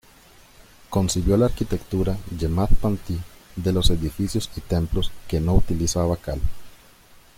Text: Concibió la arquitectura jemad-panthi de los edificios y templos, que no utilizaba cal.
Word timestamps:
Concibió 0.89 1.37
la 1.37 1.45
arquitectura 1.45 2.17
jemad-panthi 2.35 3.19
de 3.55 3.71
los 3.71 3.91
edificios 3.91 4.49
y 4.57 4.61
templos, 4.61 5.11
que 5.27 5.39
no 5.39 5.53
utilizaba 5.53 6.17
cal. 6.17 6.41